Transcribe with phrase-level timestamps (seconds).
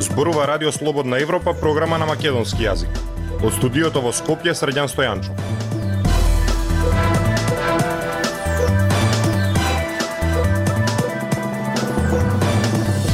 [0.00, 2.90] Зборува Радио Слободна Европа, програма на македонски јазик.
[3.38, 5.30] Од студиото во Скопје, Средјан Стојанчо.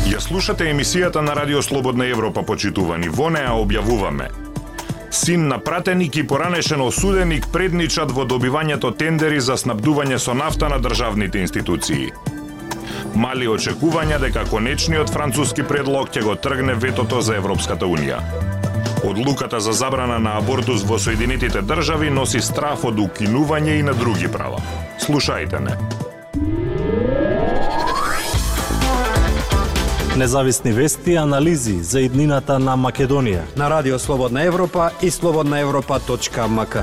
[0.08, 3.12] Ја слушате емисијата на Радио Слободна Европа, почитувани.
[3.12, 4.43] Во неа објавуваме
[5.14, 10.80] Син на пратеник и поранешен осуденик предничат во добивањето тендери за снабдување со нафта на
[10.82, 12.10] државните институции
[13.14, 18.20] мали очекувања дека конечниот француски предлог ќе го тргне ветото за Европската Унија.
[19.04, 24.30] Одлуката за забрана на абортус во Соединетите држави носи страф од укинување и на други
[24.32, 24.62] права.
[25.06, 25.78] Слушајте не.
[30.16, 36.76] Независни вести и анализи за иднината на Македонија на Радио Слободна Европа и слободнаевропа.мк.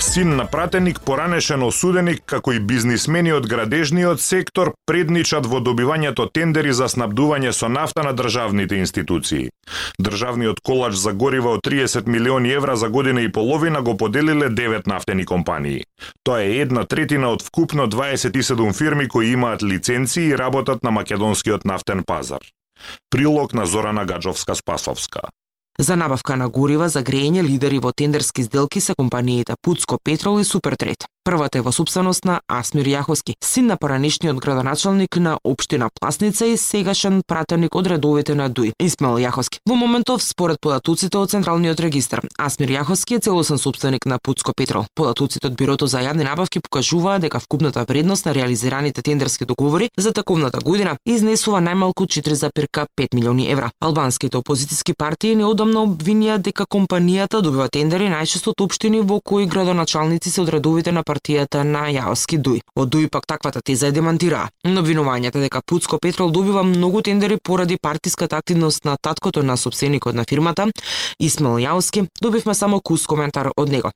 [0.00, 6.72] Син на пратеник, поранешен осуденик, како и бизнисмени од градежниот сектор предничат во добивањето тендери
[6.72, 9.48] за снабдување со нафта на државните институции.
[9.98, 14.86] Државниот колач за горива од 30 милиони евра за година и половина го поделиле 9
[14.86, 15.82] нафтени компании.
[16.22, 21.64] Тоа е една третина од вкупно 27 фирми кои имаат лиценции и работат на македонскиот
[21.64, 22.40] нафтен пазар.
[23.10, 25.20] Прилог на Зорана Гаджовска-Спасовска.
[25.80, 30.44] За набавка на горива за грејење лидери во тендерски сделки се компаниите Пуцко Петрол и
[30.44, 31.06] Супертрет.
[31.28, 36.56] Првата е во собственост на Асмир Јаховски, син на поранешниот градоначалник на општина Пласница и
[36.56, 39.60] сегашен пратеник од редовите на ДУИ, Исмаил Јаховски.
[39.68, 44.86] Во моментов, според податоците од Централниот регистар, Асмир Јаховски е целосен собственик на Пуцко Петрол.
[44.94, 50.12] Податоците од Бирото за јавни набавки покажуваа дека вкупната вредност на реализираните тендерски договори за
[50.12, 53.68] таковната година изнесува најмалку 4,5 милиони евра.
[53.84, 60.30] Албанските опозициски партии неодамно обвинија дека компанијата добива тендери најчесто од општини во кои градоначалници
[60.30, 61.17] се од редовите на партијата
[61.64, 62.60] на Јаоски Дуј.
[62.76, 64.48] Од Дуј пак таквата теза е демантираа.
[64.64, 70.14] Но обвинувањата дека Пуцко Петрол добива многу тендери поради партиската активност на таткото на собственикот
[70.14, 70.66] на фирмата,
[71.20, 73.90] Исмел Јаоски, добивме само кус коментар од него.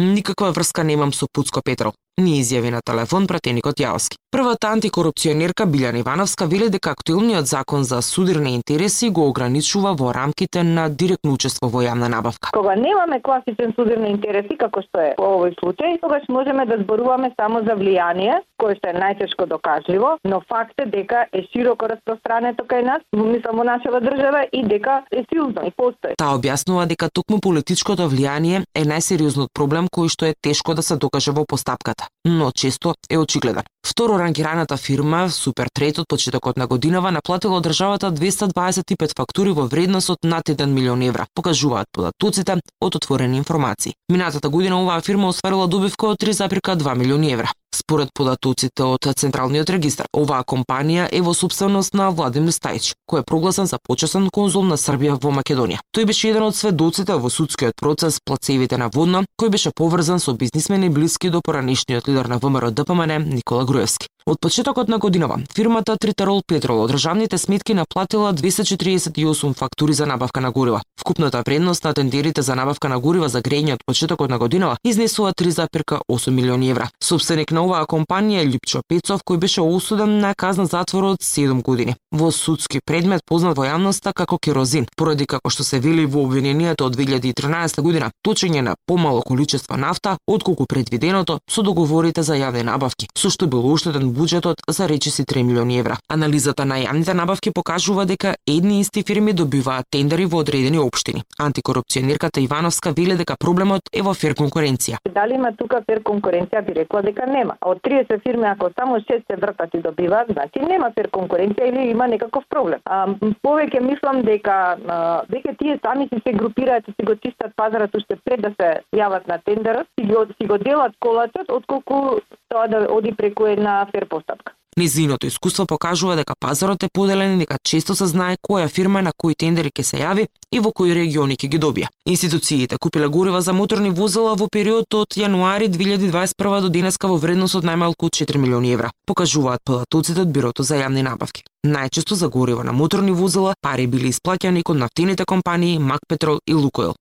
[0.00, 4.18] Никаква врска немам со Пуцко Петрол ни изјави на телефон пратеникот Јаоски.
[4.30, 10.62] Првата антикорупционерка Билјана Ивановска вели дека актуелниот закон за судирни интереси го ограничува во рамките
[10.62, 12.50] на директно учество во јавна набавка.
[12.52, 17.30] Кога немаме класичен судирни интереси како што е во овој случај, тогаш можеме да зборуваме
[17.40, 22.66] само за влијание, кое што е најтешко докажливо, но факт е дека е широко распространето
[22.68, 26.18] кај нас, мислам во нашава држава и дека е силно и постои.
[26.18, 31.00] Таа објаснува дека токму политичкото влијание е најсериозниот проблем кој што е тешко да се
[31.00, 33.62] докаже во постапката но често е очигледен.
[33.86, 39.66] Второ рангираната фирма Супер Трет од почетокот на годинава наплатила од државата 225 фактури во
[39.66, 43.94] вредност од над 1 милион евра, покажуваат податоците од отворени информации.
[44.08, 47.52] Минатата година оваа фирма остварила добивка од 3,2 милиони евра.
[47.74, 53.26] Според податоците од Централниот регистар, оваа компанија е во собственост на Владимир Стајч, кој е
[53.28, 55.82] прогласен за почесен конзул на Србија во Македонија.
[55.92, 60.32] Тој беше еден од сведоците во судскиот процес Плацевите на Водно, кој беше поврзан со
[60.32, 64.08] бизнисмени блиски до поранишниот лидер на ВМРО ДПМН Никола Груевски.
[64.28, 70.40] Од почетокот на годинава, фирмата Тритерол Петрол од државните сметки наплатила 248 фактури за набавка
[70.40, 70.82] на горива.
[71.00, 75.32] Вкупната вредност на тендерите за набавка на горива за грејење од почетокот на годинава изнесува
[75.32, 76.90] 3,8 милиони евра.
[77.02, 81.62] Собственик на оваа компанија е Липчо Пецов, кој беше осуден на казна затвор од 7
[81.62, 81.96] години.
[82.12, 86.84] Во судски предмет познат во јавноста како керозин, поради како што се вели во обвиненијата
[86.84, 93.08] од 2013 година, точење на помало количество нафта отколку предвиденото со договорите за јавни набавки,
[93.16, 95.96] со што бил уштеден буџетот за речиси 3 милиони евра.
[96.10, 101.22] Анализата на јавните набавки покажува дека едни исти фирми добиваат тендери во одредени општини.
[101.38, 104.98] Антикорупционерката Ивановска вели дека проблемот е во фер конкуренција.
[105.18, 107.54] Дали има тука фер конкуренција би рекла дека нема.
[107.60, 111.90] Од 30 фирми ако само 6 се вртат и добиваат, значи нема фер конкуренција или
[111.90, 112.80] има некаков проблем.
[112.84, 113.06] А,
[113.46, 114.58] повеќе мислам дека
[114.88, 118.50] а, дека тие сами си се групираат и си го чистат пазарот уште пред да
[118.58, 123.46] се јават на тендерот, си го, си го делат колата, отколку тоа да оди преку
[123.46, 124.52] една фер постапка.
[124.78, 129.10] Низиното искуство покажува дека пазарот е поделен и дека често се знае која фирма на
[129.16, 131.88] кои тендери ќе се јави и во кои региони ќе ги добија.
[132.06, 137.58] Институциите купиле горива за моторни возила во период од јануари 2021 до денеска во вредност
[137.58, 141.42] од најмалку 4 милиони евра, покажуваат податоците од Бирото за јавни набавки.
[141.66, 146.54] Најчесто за гориво на моторни возила пари били исплаќани кон нафтените компании Мак Петрол и
[146.54, 146.94] Лукойл.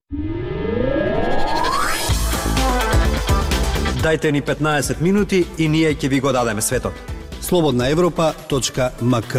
[4.07, 6.94] Дајте ни 15 минути и ние ќе ви го дадеме светот.
[7.42, 9.36] Слободна Европа.мк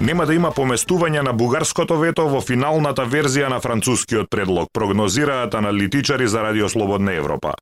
[0.00, 6.26] Нема да има поместување на бугарското вето во финалната верзија на францускиот предлог, прогнозираат аналитичари
[6.26, 7.52] за Радио Слободна Европа.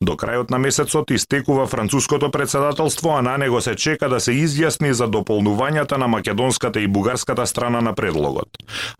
[0.00, 4.90] До крајот на месецот истекува француското председателство, а на него се чека да се изјасни
[4.90, 8.48] за дополнувањата на македонската и бугарската страна на предлогот.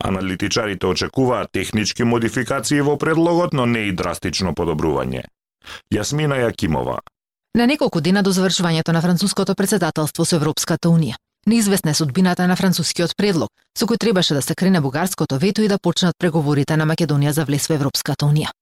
[0.04, 5.24] Аналитичарите очекуваат технички модификации во предлогот, но не и драстично подобрување.
[5.94, 6.98] Јасмина Јакимова,
[7.58, 11.16] На неколку дена до завршувањето на француското председателство со Европската унија,
[11.46, 15.68] неизвестна е судбината на францускиот предлог, со кој требаше да се крене бугарското вето и
[15.68, 18.52] да почнат преговорите на Македонија за влез во Европската унија.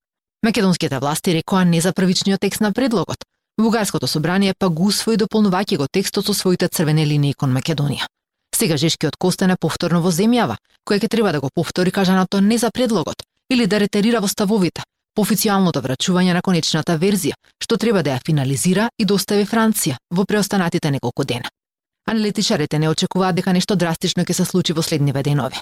[0.43, 3.19] Македонските власти рекоа не за првичниот текст на предлогот.
[3.61, 8.07] Бугарското собрание па го усвои дополнувајќи го текстот со своите црвени линии кон Македонија.
[8.55, 10.57] Сега Жешкиот Костане повторно во земјава,
[10.89, 14.83] која ќе треба да го повтори кажаното не за предлогот или да ретерира во ставовите,
[15.17, 19.97] по официјалното врачување на конечната верзија, што треба да ја финализира и да достави Франција
[20.13, 21.49] во преостанатите неколку дена.
[22.07, 25.57] Аналитичарите не очекуваат дека нешто драстично ќе се случи во следниве денови.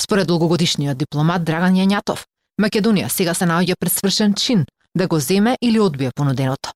[0.00, 2.24] Според долгогодишниот дипломат Драган Јањатов,
[2.62, 4.64] Македонија сега се наоѓа пред свршен чин
[4.94, 6.70] да го земе или одбие понуденото.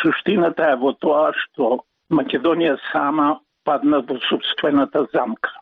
[0.00, 5.52] Суштината е во тоа што Македонија сама падна во собствената замка.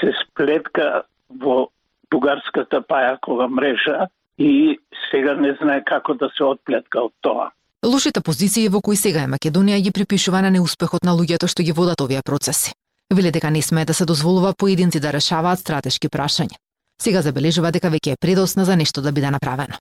[0.00, 1.70] Се сплетка во
[2.12, 4.08] бугарската пајакова мрежа
[4.38, 4.78] и
[5.10, 7.50] сега не знае како да се отплетка од тоа.
[7.84, 11.72] Лошите позиции во кои сега е Македонија ги припишува на неуспехот на луѓето што ги
[11.72, 12.72] водат овие процеси.
[13.12, 16.56] Веле дека не смее да се дозволува поединци да решаваат стратешки прашања.
[17.02, 19.76] Сега забележува дека веќе е предосна за нешто да биде направено.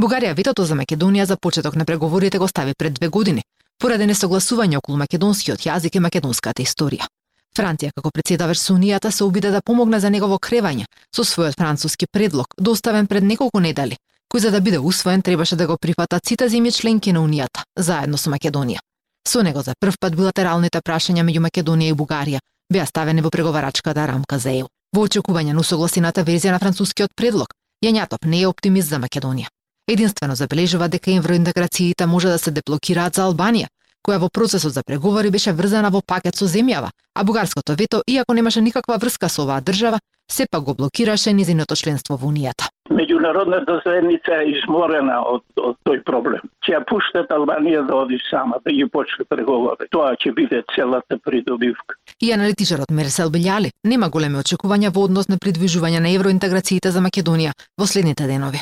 [0.00, 3.42] Бугарија ветото за Македонија за почеток на преговорите го стави пред две години,
[3.78, 7.06] поради несогласување околу македонскиот јазик и македонската историја.
[7.54, 12.06] Франција како председавач со Унијата се обиде да помогне за негово кревање со својот француски
[12.10, 13.96] предлог, доставен пред неколку недели,
[14.32, 18.18] кој за да биде усвоен требаше да го прифатат сите земји членки на Унијата, заедно
[18.18, 18.82] со Македонија.
[19.28, 22.40] Со него за прв пат билатералните прашања меѓу Македонија и Бугарија
[22.72, 24.68] беа ставени во преговарачката рамка за ЕУ.
[24.94, 27.54] Во очекување на усогласената верзија на францускиот предлог,
[27.84, 29.48] Јањатов не е оптимист за Македонија.
[29.86, 33.68] Единствено забележува дека евроинтеграциите може да се деблокираат за Албанија,
[34.04, 38.34] која во процесот за преговори беше врзана во пакет со земјава, а бугарското вето, иако
[38.34, 42.68] немаше никаква врска со оваа држава, сепак го блокираше низиното членство во Унијата.
[42.90, 46.44] Меѓународната заедница е изморена од, од тој проблем.
[46.64, 49.88] Ќе ја пуштат Албанија да оди сама, да ги почне преговори.
[49.90, 51.96] Тоа ќе биде целата придобивка.
[52.20, 57.56] И аналитичарот Мерсел Белјали нема големи очекувања во однос на придвижување на евроинтеграциите за Македонија
[57.78, 58.60] во следните денови.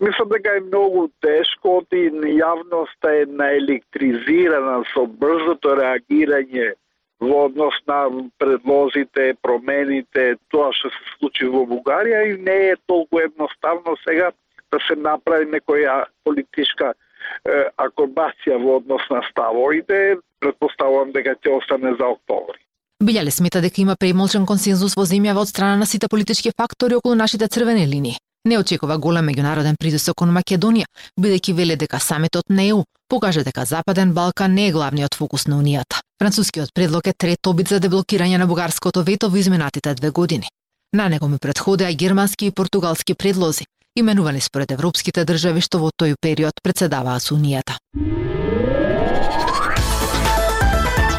[0.00, 2.08] Мислам дека е многу тешко и
[2.40, 6.72] јавноста е наелектризирана со брзото реагирање
[7.20, 8.08] во однос на
[8.40, 14.30] предлозите, промените, тоа што се случи во Бугарија и не е толку едноставно сега
[14.72, 21.92] да се направи некоја политичка е, акробација во однос на ставовите, предпоставувам дека ќе остане
[22.00, 22.56] за октомври.
[23.04, 27.14] Билјале смета дека има премолчен консензус во земјава од страна на сите политички фактори околу
[27.20, 28.16] нашите црвени линии.
[28.48, 30.86] Не очекува голем меѓународен притисок кон Македонија,
[31.20, 35.58] бидејќи веле дека самитот на ЕУ покажа дека Западен Балкан не е главниот фокус на
[35.60, 36.00] Унијата.
[36.22, 40.48] Францускиот предлог е трет обид за деблокирање на бугарското вето во изминатите две години.
[40.96, 43.66] На него му предходеа германски и португалски предлози,
[43.96, 47.76] именувани според европските држави што во тој период председаваа со Унијата.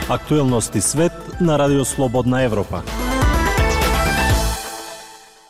[0.09, 2.83] Актуелности свет на Радио Слободна Европа.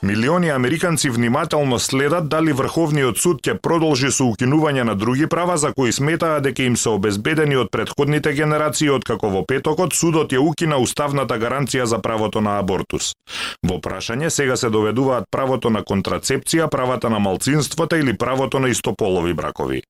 [0.04, 5.70] Милиони американци внимателно следат дали Врховниот суд ќе продолжи со укинување на други права за
[5.78, 10.82] кои сметаа дека им се обезбедени од предходните генерации откако во петокот судот ја укина
[10.82, 13.14] уставната гаранција за правото на абортус.
[13.62, 19.38] Во прашање сега се доведуваат правото на контрацепција, правата на малцинствата или правото на истополови
[19.38, 19.84] бракови.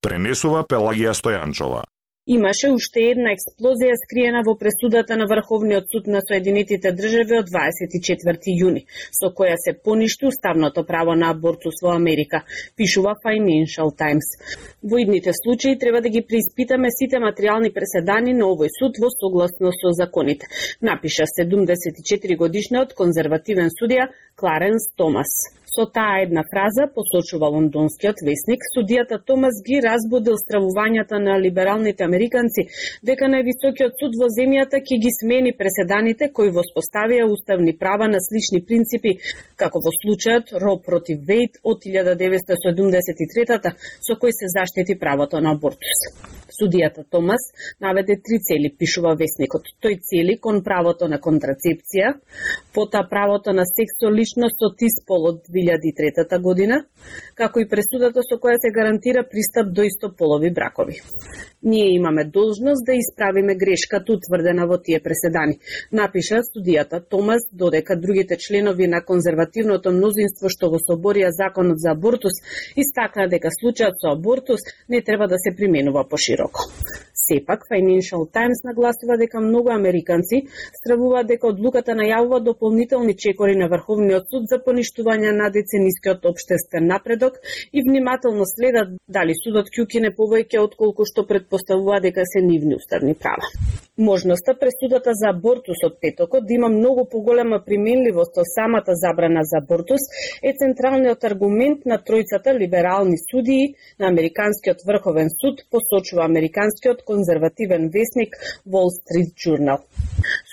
[0.00, 1.84] Пренесува Пелагија Стојанчова.
[2.30, 8.54] Имаше уште една експлозија скриена во пресудата на Врховниот суд на Соединетите држави од 24
[8.60, 8.84] јуни,
[9.18, 12.44] со која се поништи уставното право на абортус во Америка,
[12.78, 14.30] пишува Financial Times.
[14.82, 19.74] Во идните случаи треба да ги преиспитаме сите материјални преседани на овој суд во согласно
[19.74, 20.46] со законите,
[20.80, 24.06] напиша 74 годишниот конзервативен судија
[24.38, 25.34] Кларенс Томас.
[25.74, 32.64] Со таа една фраза, посочува лондонскиот весник, судијата Томас ги разбудил стравувањата на либералните американци
[33.06, 38.64] дека највисокиот суд во земјата ќе ги смени преседаните кои воспоставија уставни права на слични
[38.66, 39.14] принципи,
[39.54, 43.70] како во случајот Ро против Вейт од 1973
[44.06, 46.02] со кој се заштити правото на абортус.
[46.60, 47.42] Судијата Томас
[47.80, 49.70] наведе три цели, пишува вестникот.
[49.82, 52.12] Тој цели кон правото на контрацепција,
[52.74, 56.84] пота правото на секс со личност од испол од 2003 година,
[57.34, 61.00] како и пресудата со која се гарантира пристап до истополови бракови.
[61.62, 65.58] Ние имаме должност да исправиме грешката утврдена во тие преседани,
[65.92, 72.40] напиша студијата Томас, додека другите членови на конзервативното мнозинство што го соборија законот за абортус
[72.76, 76.70] истакна дека случајот со абортус не треба да се применува пошироко.
[77.26, 80.42] Сепак, Financial Times нагласува дека многу американци
[80.78, 87.36] стравуваат дека одлуката најавува дополнителни чекори на Врховниот суд за поништување на деценискиот обштествен напредок
[87.72, 93.14] и внимателно следат дали судот ќе укине повеќе отколку што предпоставува дека се нивни уставни
[93.14, 93.46] права.
[94.00, 99.60] Можноста пресудата за абортус од петокот да има многу поголема применливост од самата забрана за
[99.60, 100.06] абортус
[100.42, 108.36] е централниот аргумент на тројцата либерални судии на Американскиот врховен суд, посочува Американскиот конзервативен вестник
[108.72, 109.78] Wall Street Journal.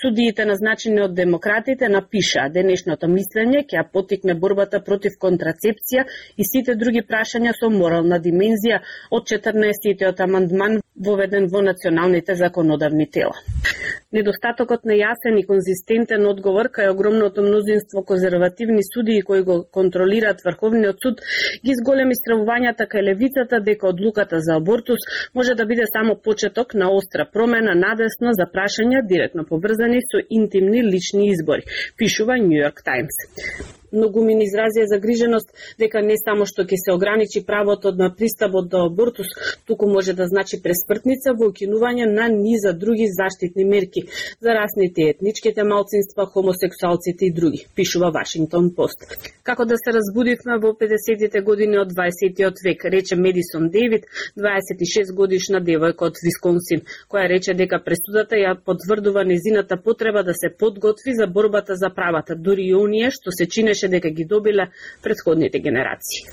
[0.00, 7.02] Судиите назначени од демократите напиша денешното мислење ќе потикне борбата против контрацепција и сите други
[7.10, 8.82] прашања со морална димензија
[9.18, 13.36] од 14-тиот амандман воведен во националните законодавни тела.
[14.08, 21.02] Недостатокот на јасен и конзистентен одговор кај огромното мнозинство конзервативни судии кои го контролираат Врховниот
[21.04, 21.20] суд
[21.60, 26.88] ги зголеми стравувањата кај левицата дека одлуката за абортус може да биде само почеток на
[26.88, 33.20] остра промена надесно за прашања директно поврзани со интимни лични избори, пишува Нью Йорк Таймс
[33.92, 39.26] многумин изразија загриженост дека не само што ќе се ограничи правото на пристапот до абортус,
[39.66, 44.04] туку може да значи преспртница во укинување на низа други заштитни мерки
[44.40, 49.04] за расните етничките малцинства, хомосексуалците и други, пишува Вашингтон Пост.
[49.42, 54.04] Како да се разбудивме во 50-тите години од 20-тиот век, рече Медисон Дейвид,
[54.36, 60.50] 26 годишна девојка од Висконсин, која рече дека пресудата ја потврдува незината потреба да се
[60.58, 64.70] подготви за борбата за правата, дури и оние што се чинеше мислеше дека ги добиле
[65.02, 66.24] предходните генерации.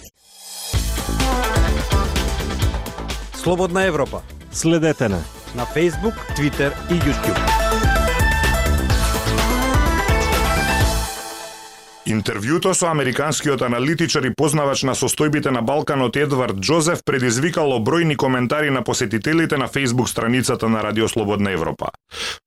[3.34, 4.22] Слободна Европа.
[4.52, 5.22] Следете на
[5.56, 7.95] на Facebook, Twitter и YouTube.
[12.06, 18.70] Интервјуто со американскиот аналитичар и познавач на состојбите на Балканот Едвард Джозеф предизвикало бројни коментари
[18.70, 21.90] на посетителите на Facebook страницата на Радио Слободна Европа.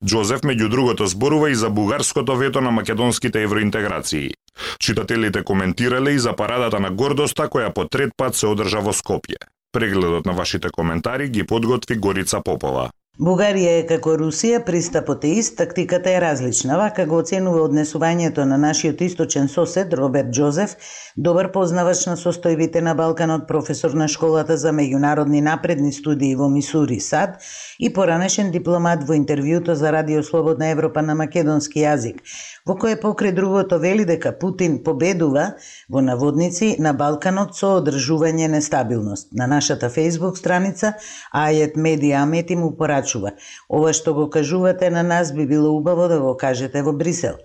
[0.05, 4.31] Джозеф меѓу другото зборува и за бугарското вето на македонските евроинтеграции.
[4.79, 9.43] Читателите коментирале и за парадата на гордоста која по трет пат се одржа во Скопје.
[9.71, 12.89] Прегледот на вашите коментари ги подготви Горица Попова.
[13.19, 16.77] Бугарија е како Русија, пристапот е ист, тактиката е различна.
[16.79, 20.77] Вака го оценува однесувањето на нашиот источен сосед Роберт Джозеф,
[21.17, 26.99] добар познавач на состојбите на Балканот, професор на школата за меѓународни напредни студии во Мисури,
[26.99, 27.43] САД
[27.79, 32.23] и поранешен дипломат во интервјуто за Радио Слободна Европа на македонски јазик,
[32.65, 35.57] во кое покрај другото вели дека Путин победува
[35.89, 39.33] во наводници на Балканот со одржување нестабилност.
[39.33, 40.95] На нашата Facebook страница
[41.35, 43.08] Ајет Медиа Амети му порачува.
[43.69, 47.37] Ова што го кажувате на нас би било убаво да го кажете во Брисел.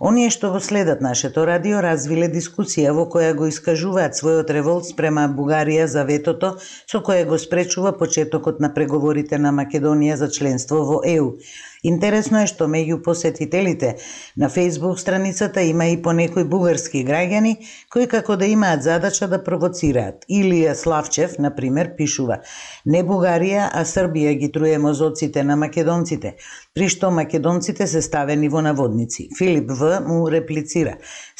[0.00, 5.26] Оние што го следат нашето радио развиле дискусија во која го искажуваат својот револт спрема
[5.28, 11.02] Бугарија за ветото со кое го спречува почетокот на преговорите на Македонија за членство во
[11.04, 11.34] ЕУ.
[11.82, 13.94] Интересно е што меѓу посетителите
[14.36, 17.54] на Facebook страницата има и по некои бугарски граѓани
[17.92, 20.26] кои како да имаат задача да провоцираат.
[20.28, 22.40] Илија Славчев, на пример, пишува:
[22.86, 26.34] Не Бугарија, а Србија ги труе мозоците на македонците,
[26.74, 29.28] при што македонците се ставени во наводници.
[29.38, 30.98] Филип В му реплицира: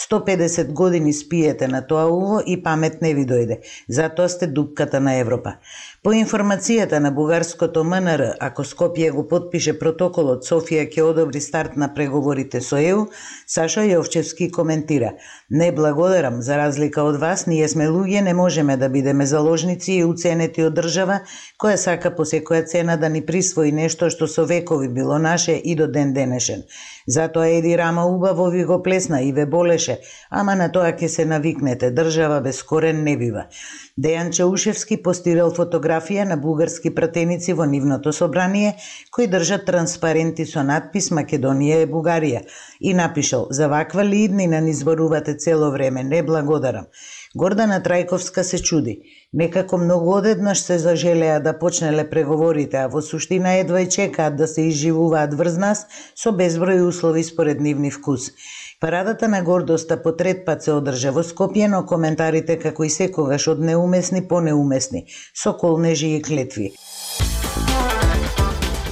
[0.09, 3.61] 150 години спиете на тоа уво и памет не ви дојде.
[3.89, 5.59] Затоа сте дупката на Европа.
[6.03, 11.91] По информацијата на бугарското МНР, ако Скопје го подпише протоколот, Софија ќе одобри старт на
[11.93, 13.03] преговорите со ЕУ,
[13.47, 15.11] Саша Јовчевски коментира:
[15.51, 20.05] Не благодарам, за разлика од вас, ние сме луѓе, не можеме да бидеме заложници и
[20.05, 21.21] уценети од држава
[21.61, 25.77] која сака по секоја цена да ни присвои нешто што со векови било наше и
[25.77, 26.65] до ден денешен.
[27.11, 29.99] Затоа Еди Рама убаво ви го плесна и ве болеше,
[30.31, 33.49] ама на тоа ќе се навикнете, држава без корен не бива.
[33.99, 38.77] Дејан Чаушевски постирал фотографија на бугарски пратеници во нивното собрание,
[39.11, 42.45] кои држат транспаренти со надпис Македонија е Бугарија
[42.81, 46.87] и напишал «За ваква лидни на ни зборувате цело време, не благодарам».
[47.35, 48.93] Гордана Трајковска се чуди.
[49.33, 54.49] Некако многу одеднаш се зажелеа да почнеле преговорите, а во суштина едва и чекаат да
[54.51, 55.85] се изживуваат врз нас
[56.19, 58.33] со безброј услови според нивни вкус.
[58.81, 63.47] Парадата на гордоста по трет пат се одржа во Скопје, но коментарите како и секогаш
[63.55, 66.73] од неумесни по неумесни, со колнежи и клетви.